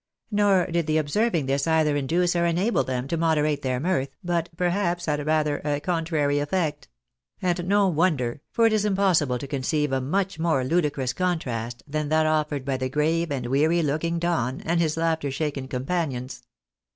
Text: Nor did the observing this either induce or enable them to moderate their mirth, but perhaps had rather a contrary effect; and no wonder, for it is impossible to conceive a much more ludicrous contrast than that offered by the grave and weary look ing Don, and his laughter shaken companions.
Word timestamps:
Nor 0.31 0.65
did 0.65 0.87
the 0.87 0.97
observing 0.97 1.45
this 1.45 1.67
either 1.67 1.95
induce 1.95 2.35
or 2.35 2.43
enable 2.43 2.83
them 2.83 3.07
to 3.07 3.17
moderate 3.17 3.61
their 3.61 3.79
mirth, 3.79 4.09
but 4.23 4.49
perhaps 4.57 5.05
had 5.05 5.23
rather 5.27 5.59
a 5.59 5.79
contrary 5.79 6.39
effect; 6.39 6.87
and 7.39 7.67
no 7.67 7.87
wonder, 7.87 8.41
for 8.49 8.65
it 8.65 8.73
is 8.73 8.83
impossible 8.83 9.37
to 9.37 9.45
conceive 9.45 9.91
a 9.91 10.01
much 10.01 10.39
more 10.39 10.63
ludicrous 10.63 11.13
contrast 11.13 11.83
than 11.85 12.09
that 12.09 12.25
offered 12.25 12.65
by 12.65 12.77
the 12.77 12.89
grave 12.89 13.31
and 13.31 13.45
weary 13.45 13.83
look 13.83 14.03
ing 14.03 14.17
Don, 14.17 14.61
and 14.61 14.79
his 14.81 14.97
laughter 14.97 15.29
shaken 15.29 15.67
companions. 15.67 16.41